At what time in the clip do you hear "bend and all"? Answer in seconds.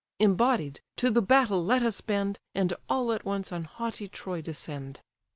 2.01-3.11